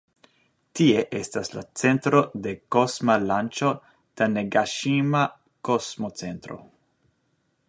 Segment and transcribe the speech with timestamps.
[0.77, 3.71] Tie estas la centro de kosma lanĉo
[4.23, 6.61] Tanegaŝima-Kosmocentro.